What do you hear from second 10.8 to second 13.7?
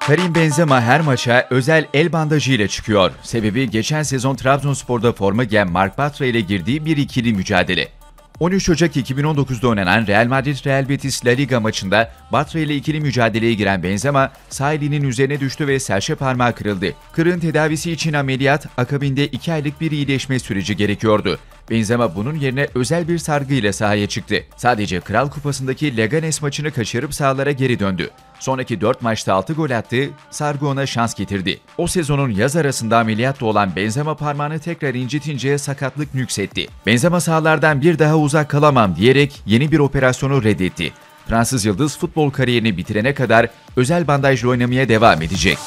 Betis La Liga maçında Batra ile ikili mücadeleye